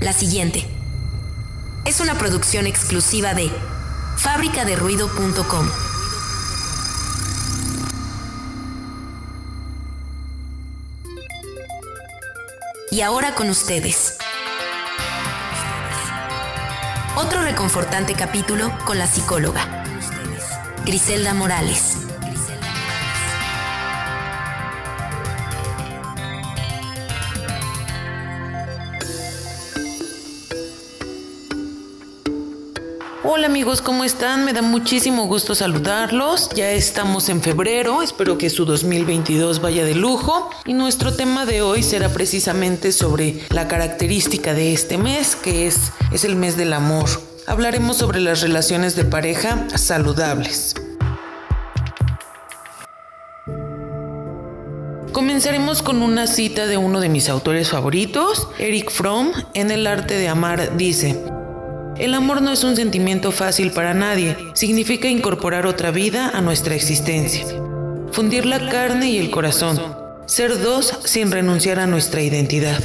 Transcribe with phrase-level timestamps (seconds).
[0.00, 0.66] La siguiente
[1.86, 3.50] es una producción exclusiva de
[4.18, 5.68] fábricaderuido.com.
[12.90, 14.18] Y ahora con ustedes.
[17.16, 19.84] Otro reconfortante capítulo con la psicóloga,
[20.84, 22.05] Griselda Morales.
[33.28, 34.44] Hola amigos, ¿cómo están?
[34.44, 36.48] Me da muchísimo gusto saludarlos.
[36.54, 40.48] Ya estamos en febrero, espero que su 2022 vaya de lujo.
[40.64, 45.90] Y nuestro tema de hoy será precisamente sobre la característica de este mes, que es,
[46.12, 47.08] es el mes del amor.
[47.48, 50.76] Hablaremos sobre las relaciones de pareja saludables.
[55.10, 60.14] Comenzaremos con una cita de uno de mis autores favoritos, Eric Fromm, en El arte
[60.14, 61.20] de amar dice,
[61.98, 66.74] el amor no es un sentimiento fácil para nadie, significa incorporar otra vida a nuestra
[66.74, 67.46] existencia,
[68.12, 69.80] fundir la carne y el corazón,
[70.26, 72.80] ser dos sin renunciar a nuestra identidad.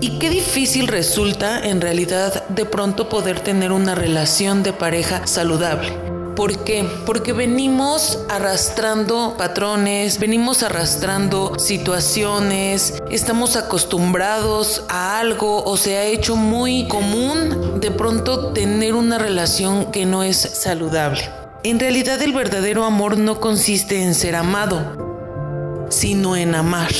[0.00, 6.15] Y qué difícil resulta en realidad de pronto poder tener una relación de pareja saludable
[6.36, 6.86] ¿Por qué?
[7.06, 16.36] Porque venimos arrastrando patrones, venimos arrastrando situaciones, estamos acostumbrados a algo o se ha hecho
[16.36, 21.22] muy común de pronto tener una relación que no es saludable.
[21.62, 26.92] En realidad el verdadero amor no consiste en ser amado, sino en amar.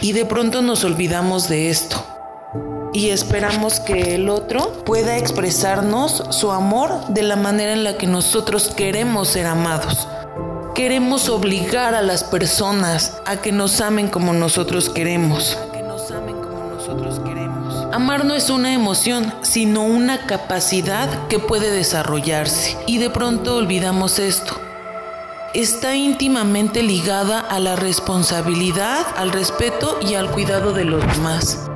[0.00, 2.11] Y de pronto nos olvidamos de esto
[2.92, 8.06] y esperamos que el otro pueda expresarnos su amor de la manera en la que
[8.06, 10.06] nosotros queremos ser amados.
[10.74, 15.58] Queremos obligar a las personas a que nos amen como nosotros queremos.
[17.92, 22.78] Amar no es una emoción, sino una capacidad que puede desarrollarse.
[22.86, 24.58] Y de pronto olvidamos esto.
[25.52, 31.68] Está íntimamente ligada a la responsabilidad, al respeto y al cuidado de los demás.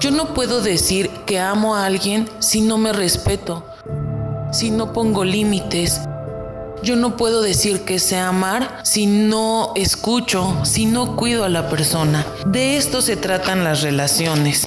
[0.00, 3.66] Yo no puedo decir que amo a alguien si no me respeto,
[4.50, 6.00] si no pongo límites.
[6.82, 11.68] Yo no puedo decir que sé amar si no escucho, si no cuido a la
[11.68, 12.26] persona.
[12.46, 14.66] De esto se tratan las relaciones.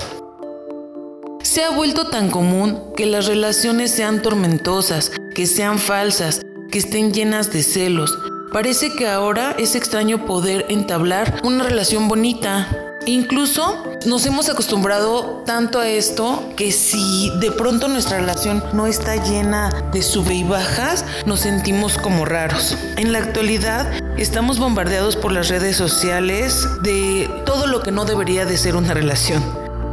[1.41, 6.41] Se ha vuelto tan común que las relaciones sean tormentosas, que sean falsas,
[6.71, 8.15] que estén llenas de celos.
[8.51, 15.79] Parece que ahora es extraño poder entablar una relación bonita, Incluso nos hemos acostumbrado tanto
[15.79, 21.03] a esto que si de pronto nuestra relación no está llena de sube y bajas,
[21.25, 22.77] nos sentimos como raros.
[22.95, 28.45] En la actualidad estamos bombardeados por las redes sociales de todo lo que no debería
[28.45, 29.43] de ser una relación.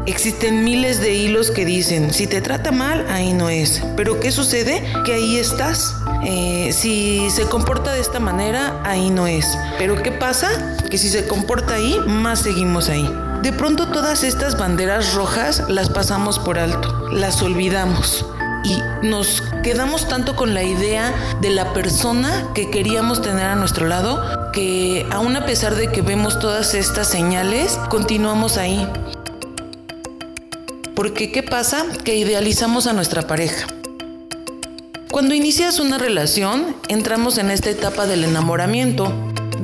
[0.06, 3.82] Existen miles de hilos que dicen, si te trata mal, ahí no es.
[3.96, 4.84] Pero ¿qué sucede?
[5.04, 5.94] Que ahí estás.
[6.24, 9.46] Eh, si se comporta de esta manera, ahí no es.
[9.78, 10.48] Pero ¿qué pasa?
[10.90, 13.08] Que si se comporta ahí, más seguimos ahí.
[13.42, 18.24] De pronto todas estas banderas rojas las pasamos por alto, las olvidamos
[18.64, 23.86] y nos quedamos tanto con la idea de la persona que queríamos tener a nuestro
[23.86, 28.86] lado que aún a pesar de que vemos todas estas señales, continuamos ahí.
[30.94, 31.86] Porque ¿qué pasa?
[32.04, 33.66] Que idealizamos a nuestra pareja.
[35.20, 39.12] Cuando inicias una relación, entramos en esta etapa del enamoramiento,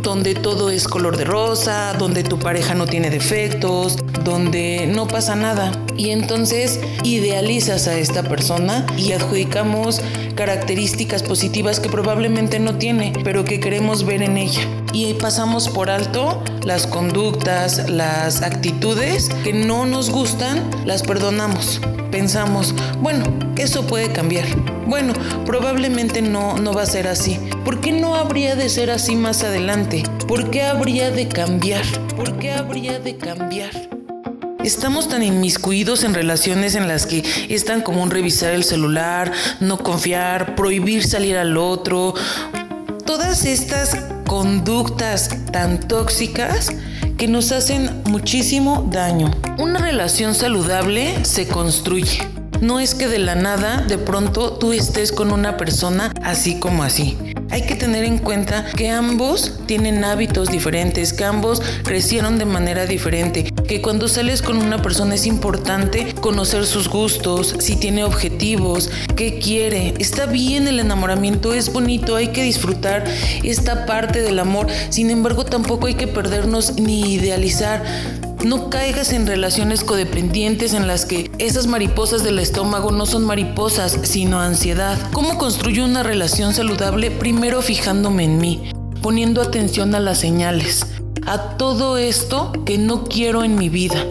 [0.02, 5.34] donde todo es color de rosa, donde tu pareja no tiene defectos, donde no pasa
[5.34, 5.72] nada.
[5.96, 10.02] Y entonces idealizas a esta persona y adjudicamos
[10.34, 14.60] características positivas que probablemente no tiene, pero que queremos ver en ella.
[14.92, 21.80] Y pasamos por alto las conductas, las actitudes que no nos gustan, las perdonamos.
[22.10, 23.24] Pensamos, bueno,
[23.56, 24.46] eso puede cambiar.
[24.86, 25.12] Bueno,
[25.44, 27.38] probablemente no, no va a ser así.
[27.64, 30.02] ¿Por qué no habría de ser así más adelante?
[30.26, 31.84] ¿Por qué habría de cambiar?
[32.16, 33.70] ¿Por qué habría de cambiar?
[34.66, 39.78] Estamos tan inmiscuidos en relaciones en las que es tan común revisar el celular, no
[39.78, 42.14] confiar, prohibir salir al otro.
[43.04, 46.70] Todas estas conductas tan tóxicas
[47.16, 49.30] que nos hacen muchísimo daño.
[49.58, 52.18] Una relación saludable se construye.
[52.60, 56.82] No es que de la nada de pronto tú estés con una persona así como
[56.82, 57.16] así.
[57.50, 62.86] Hay que tener en cuenta que ambos tienen hábitos diferentes, que ambos crecieron de manera
[62.86, 68.90] diferente, que cuando sales con una persona es importante conocer sus gustos, si tiene objetivos,
[69.16, 69.94] qué quiere.
[69.98, 73.04] Está bien el enamoramiento, es bonito, hay que disfrutar
[73.42, 74.68] esta parte del amor.
[74.90, 77.84] Sin embargo, tampoco hay que perdernos ni idealizar
[78.44, 83.98] No caigas en relaciones codependientes en las que esas mariposas del estómago no son mariposas,
[84.02, 84.96] sino ansiedad.
[85.12, 87.10] ¿Cómo construyo una relación saludable?
[87.10, 88.70] Primero fijándome en mí,
[89.02, 90.86] poniendo atención a las señales,
[91.26, 94.04] a todo esto que no quiero en mi vida.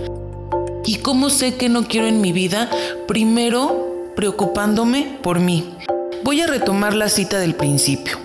[0.86, 2.70] ¿Y cómo sé que no quiero en mi vida?
[3.08, 5.74] Primero preocupándome por mí.
[6.24, 8.20] Voy a retomar la cita del principio.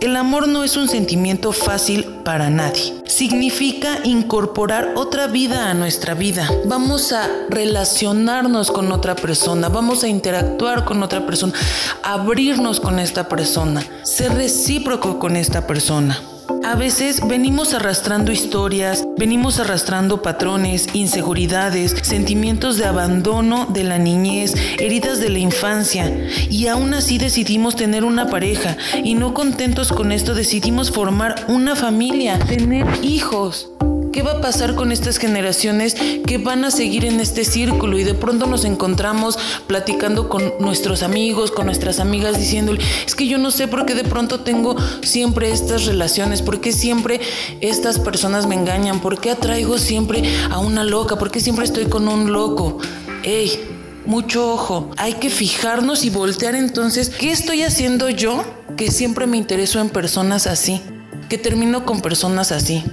[0.00, 2.94] El amor no es un sentimiento fácil para nadie.
[3.06, 6.50] Significa incorporar otra vida a nuestra vida.
[6.66, 11.52] Vamos a relacionarnos con otra persona, vamos a interactuar con otra persona,
[12.02, 16.20] abrirnos con esta persona, ser recíproco con esta persona.
[16.64, 24.54] A veces venimos arrastrando historias, venimos arrastrando patrones, inseguridades, sentimientos de abandono de la niñez,
[24.78, 26.12] heridas de la infancia
[26.50, 31.76] y aún así decidimos tener una pareja y no contentos con esto decidimos formar una
[31.76, 33.73] familia, tener hijos.
[34.14, 37.98] ¿Qué va a pasar con estas generaciones que van a seguir en este círculo?
[37.98, 43.26] Y de pronto nos encontramos platicando con nuestros amigos, con nuestras amigas, diciéndole, es que
[43.26, 47.20] yo no sé por qué de pronto tengo siempre estas relaciones, por qué siempre
[47.60, 51.86] estas personas me engañan, por qué atraigo siempre a una loca, por qué siempre estoy
[51.86, 52.78] con un loco.
[53.24, 53.50] ¡Ey!
[54.06, 58.44] Mucho ojo, hay que fijarnos y voltear entonces, ¿qué estoy haciendo yo
[58.76, 60.80] que siempre me intereso en personas así?
[61.28, 62.84] Que termino con personas así.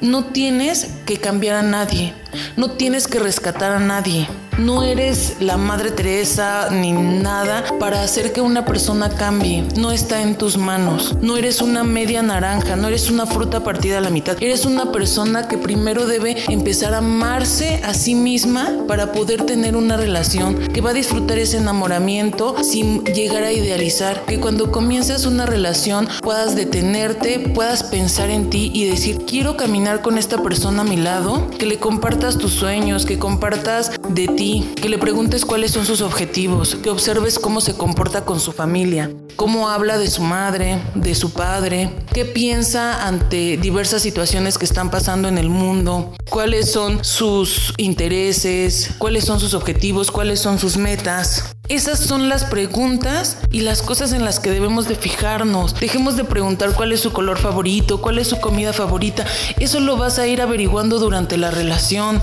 [0.00, 2.14] No tienes que cambiar a nadie,
[2.56, 4.28] no tienes que rescatar a nadie.
[4.58, 9.64] No eres la Madre Teresa ni nada para hacer que una persona cambie.
[9.76, 11.16] No está en tus manos.
[11.22, 14.36] No eres una media naranja, no eres una fruta partida a la mitad.
[14.40, 19.76] Eres una persona que primero debe empezar a amarse a sí misma para poder tener
[19.76, 24.24] una relación, que va a disfrutar ese enamoramiento sin llegar a idealizar.
[24.26, 30.02] Que cuando comienzas una relación puedas detenerte, puedas pensar en ti y decir, quiero caminar
[30.02, 31.78] con esta persona a mi lado, que le
[32.18, 36.90] compartas tus sueños, que compartas de ti que le preguntes cuáles son sus objetivos, que
[36.90, 41.92] observes cómo se comporta con su familia, cómo habla de su madre, de su padre,
[42.12, 48.90] qué piensa ante diversas situaciones que están pasando en el mundo, cuáles son sus intereses,
[48.98, 51.54] cuáles son sus objetivos, cuáles son sus metas.
[51.68, 55.78] Esas son las preguntas y las cosas en las que debemos de fijarnos.
[55.78, 59.26] Dejemos de preguntar cuál es su color favorito, cuál es su comida favorita.
[59.60, 62.22] Eso lo vas a ir averiguando durante la relación.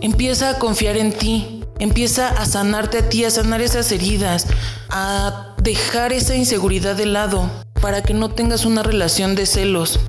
[0.00, 4.46] Empieza a confiar en ti, empieza a sanarte a ti, a sanar esas heridas,
[4.88, 7.50] a dejar esa inseguridad de lado
[7.82, 10.00] para que no tengas una relación de celos.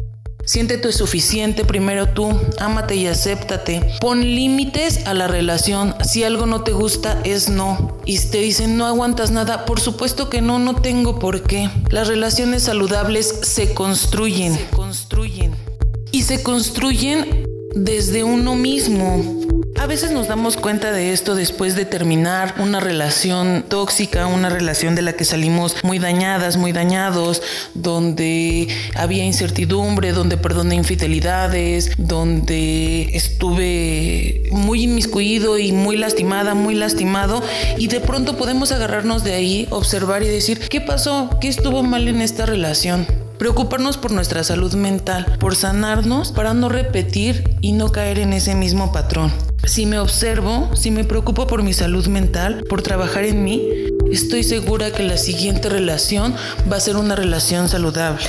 [0.47, 3.81] Siéntete suficiente primero tú, ámate y acéptate.
[3.99, 5.94] Pon límites a la relación.
[6.05, 7.97] Si algo no te gusta, es no.
[8.05, 11.69] Y te dicen no aguantas nada, por supuesto que no, no tengo por qué.
[11.89, 14.55] Las relaciones saludables se construyen.
[14.55, 15.53] Se construyen.
[16.13, 17.45] Y se construyen
[17.75, 19.46] desde uno mismo.
[19.87, 25.01] Veces nos damos cuenta de esto después de terminar una relación tóxica, una relación de
[25.01, 27.41] la que salimos muy dañadas, muy dañados,
[27.73, 37.41] donde había incertidumbre, donde perdoné infidelidades, donde estuve muy inmiscuido y muy lastimada, muy lastimado,
[37.77, 41.29] y de pronto podemos agarrarnos de ahí, observar y decir, ¿qué pasó?
[41.39, 43.07] ¿Qué estuvo mal en esta relación?
[43.39, 48.53] Preocuparnos por nuestra salud mental, por sanarnos para no repetir y no caer en ese
[48.53, 49.31] mismo patrón.
[49.65, 53.69] Si me observo, si me preocupo por mi salud mental, por trabajar en mí,
[54.11, 56.35] estoy segura que la siguiente relación
[56.71, 58.26] va a ser una relación saludable.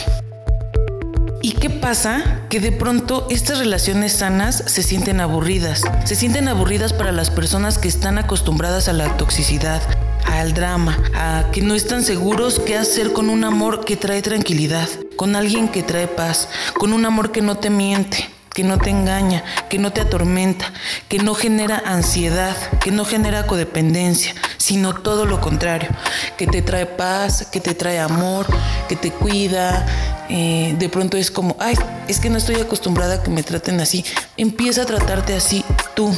[1.41, 2.43] ¿Y qué pasa?
[2.51, 5.83] Que de pronto estas relaciones sanas se sienten aburridas.
[6.05, 9.81] Se sienten aburridas para las personas que están acostumbradas a la toxicidad,
[10.27, 14.89] al drama, a que no están seguros qué hacer con un amor que trae tranquilidad,
[15.17, 18.91] con alguien que trae paz, con un amor que no te miente que no te
[18.91, 20.73] engaña, que no te atormenta,
[21.07, 25.89] que no genera ansiedad, que no genera codependencia, sino todo lo contrario,
[26.37, 28.47] que te trae paz, que te trae amor,
[28.89, 29.87] que te cuida.
[30.29, 31.77] Eh, de pronto es como, ay,
[32.09, 34.05] es que no estoy acostumbrada a que me traten así.
[34.37, 36.13] Empieza a tratarte así tú.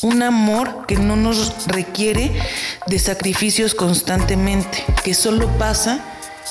[0.00, 2.32] Un amor que no nos requiere
[2.86, 6.00] de sacrificios constantemente, que solo pasa,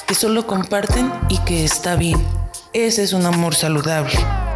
[0.05, 2.23] que solo comparten y que está bien.
[2.73, 4.46] Ese es un amor saludable.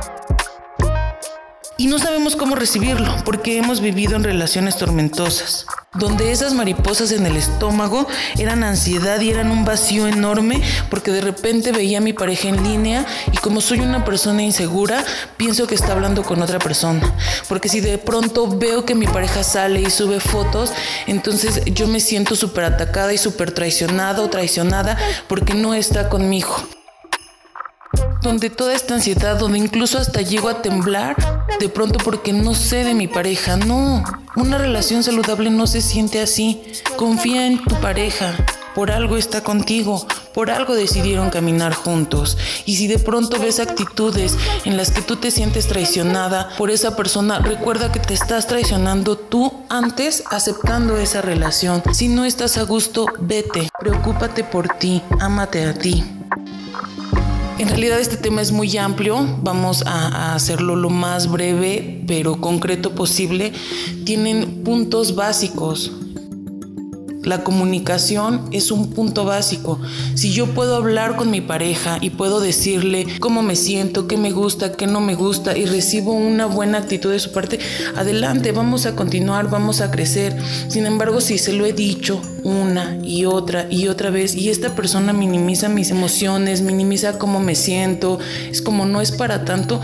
[1.82, 7.26] Y no sabemos cómo recibirlo porque hemos vivido en relaciones tormentosas, donde esas mariposas en
[7.26, 8.08] el estómago
[8.38, 10.62] eran ansiedad y eran un vacío enorme
[10.92, 15.04] porque de repente veía a mi pareja en línea y como soy una persona insegura,
[15.38, 17.02] pienso que está hablando con otra persona.
[17.50, 20.72] Porque si de pronto veo que mi pareja sale y sube fotos,
[21.08, 26.58] entonces yo me siento súper atacada y súper traicionada o traicionada porque no está conmigo.
[28.22, 31.16] Donde toda esta ansiedad, donde incluso hasta llego a temblar
[31.60, 33.58] de pronto porque no sé de mi pareja.
[33.58, 34.04] No,
[34.36, 36.62] una relación saludable no se siente así.
[36.98, 38.36] Confía en tu pareja.
[38.76, 42.38] Por algo está contigo, por algo decidieron caminar juntos.
[42.66, 46.96] Y si de pronto ves actitudes en las que tú te sientes traicionada por esa
[46.96, 51.84] persona, recuerda que te estás traicionando tú antes aceptando esa relación.
[51.92, 53.70] Si no estás a gusto, vete.
[53.78, 56.21] Preocúpate por ti, ámate a ti.
[57.62, 62.96] En realidad este tema es muy amplio, vamos a, hacerlo lo más breve pero concreto
[62.96, 63.54] posible.
[64.04, 65.92] Tienen puntos básicos,
[67.24, 69.80] la comunicación es un punto básico.
[70.16, 74.32] Si yo puedo hablar con mi pareja y puedo decirle cómo me siento, qué me
[74.32, 77.60] gusta, qué no me gusta y recibo una buena actitud de su parte,
[77.96, 80.36] adelante, vamos a continuar, vamos a crecer.
[80.68, 84.76] Sin embargo, si se lo he dicho una y otra y otra vez y esta
[84.76, 89.80] persona minimiza mis emociones, minimiza cómo me siento, es como no es para tanto,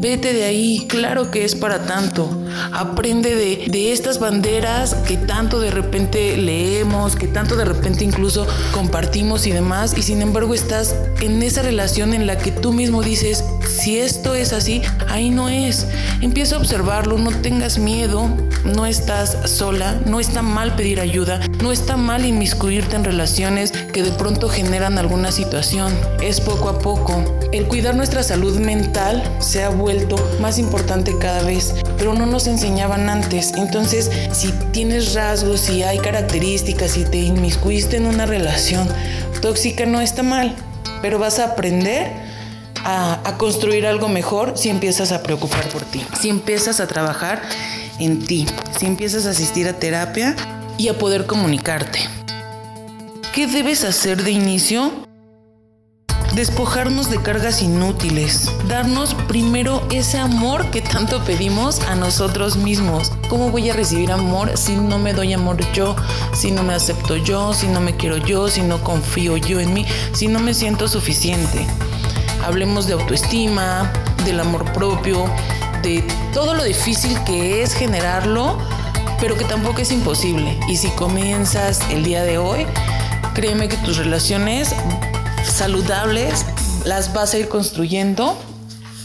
[0.00, 2.30] Vete de ahí, claro que es para tanto.
[2.72, 8.46] Aprende de, de, estas banderas que tanto de repente leemos, que tanto de repente incluso
[8.70, 13.02] compartimos y demás, y sin embargo estás en esa relación en la que tú mismo
[13.02, 15.88] dices, si esto es así, ahí no es.
[16.20, 18.30] Empieza a observarlo, no tengas miedo,
[18.64, 24.04] no estás sola, no está mal pedir ayuda, no está mal inmiscuirte en relaciones que
[24.04, 25.92] de pronto generan alguna situación.
[26.22, 27.37] Es poco a poco.
[27.50, 32.46] El cuidar nuestra salud mental se ha vuelto más importante cada vez, pero no nos
[32.46, 33.54] enseñaban antes.
[33.56, 38.86] Entonces, si tienes rasgos, si hay características, si te inmiscuiste en una relación
[39.40, 40.54] tóxica, no está mal,
[41.00, 42.12] pero vas a aprender
[42.84, 47.40] a, construir algo mejor si empiezas a preocupar por ti, si empiezas a trabajar
[47.98, 48.46] en ti,
[48.78, 50.36] si empiezas a asistir a terapia
[50.76, 52.00] y a poder comunicarte.
[53.34, 55.07] ¿Qué debes hacer de inicio?
[56.34, 63.12] Despojarnos de cargas inútiles, darnos primero ese amor que tanto pedimos a nosotros mismos.
[63.28, 65.96] ¿Cómo voy a recibir amor si no me doy amor yo,
[66.32, 69.74] si no me acepto yo, si no me quiero yo, si no confío yo en
[69.74, 71.66] mí, si no me siento suficiente?
[72.44, 73.92] hablemos de autoestima,
[74.24, 75.26] del amor propio,
[75.82, 78.58] de todo lo difícil que es generarlo,
[79.20, 80.58] pero que tampoco es imposible.
[80.68, 82.66] Y si comienzas el día de hoy,
[83.34, 84.74] créeme que tus relaciones
[85.58, 86.46] saludables
[86.84, 88.38] las vas a ir construyendo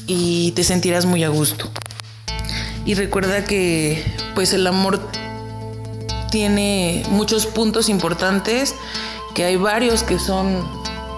[0.06, 1.68] y te sentirás muy a gusto.
[2.86, 4.06] Y recuerda que
[4.36, 5.00] pues el amor
[6.30, 8.76] tiene muchos puntos importantes,
[9.34, 10.64] que hay varios que son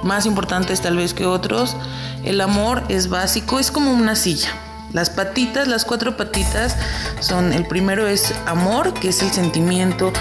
[0.03, 1.75] más importantes tal vez que otros,
[2.23, 4.49] el amor es básico, es como una silla.
[4.93, 6.77] Las patitas, las cuatro patitas
[7.19, 10.13] son, el primero es amor, que es el sentimiento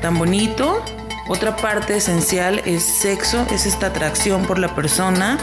[0.00, 0.82] tan bonito.
[1.26, 5.38] Otra parte esencial es sexo, es esta atracción por la persona.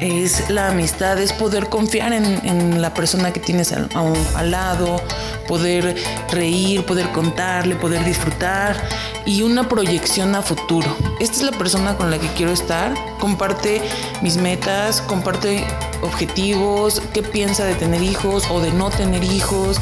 [0.00, 3.88] Es la amistad, es poder confiar en, la persona que tienes al,
[4.34, 5.00] al lado,
[5.46, 5.96] poder
[6.30, 8.76] reír, poder contarle, poder disfrutar
[9.24, 10.96] y una proyección a futuro.
[11.20, 12.94] Esta es la persona con la que quiero estar.
[13.18, 13.80] Comparte
[14.20, 15.64] mis metas, comparte
[16.02, 19.80] objetivos, qué piensa de tener hijos o de no tener hijos,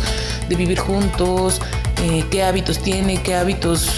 [0.49, 1.61] de vivir juntos,
[2.03, 3.89] eh, qué hábitos tiene, qué hábitos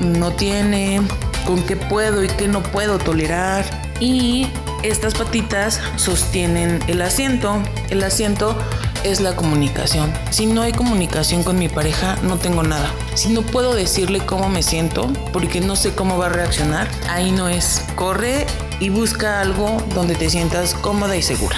[0.00, 1.00] no tiene,
[1.46, 3.64] con qué puedo y qué no puedo tolerar.
[4.00, 4.46] Y
[4.82, 7.62] estas patitas sostienen el asiento.
[7.90, 8.56] El asiento
[9.04, 10.12] es la comunicación.
[10.30, 12.90] Si no hay comunicación con mi pareja, no tengo nada.
[13.14, 17.30] Si no puedo decirle cómo me siento, porque no sé cómo va a reaccionar, ahí
[17.30, 17.84] no es.
[17.94, 18.46] Corre
[18.80, 21.56] y busca algo donde te sientas cómoda y segura.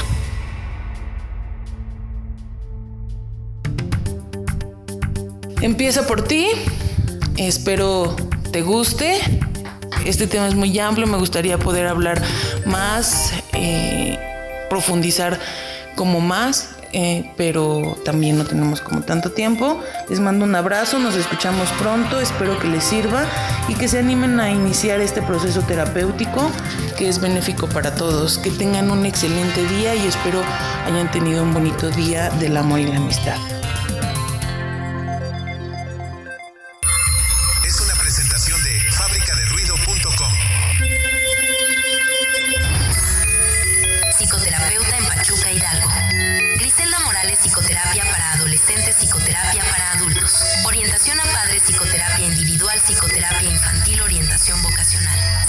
[5.61, 6.49] Empieza por ti.
[7.39, 8.15] Espero
[8.53, 9.19] te guste.
[10.05, 11.07] Este tema es muy amplio.
[11.07, 12.23] Me gustaría poder hablar
[12.67, 14.19] más, eh,
[14.69, 15.39] profundizar
[15.97, 19.81] como más eh, pero también no tenemos como tanto tiempo.
[20.09, 23.27] Les mando un abrazo, nos escuchamos pronto, espero que les sirva
[23.69, 26.51] y que se animen a iniciar este proceso terapéutico
[26.97, 28.39] que es benéfico para todos.
[28.39, 30.43] Que tengan un excelente día y espero
[30.87, 33.37] hayan tenido un bonito día del amor y la amistad.